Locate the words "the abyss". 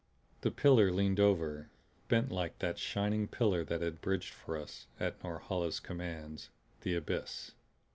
6.81-7.51